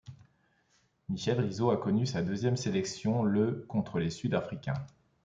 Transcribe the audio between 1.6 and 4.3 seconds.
a connu sa deuxième sélection le contre les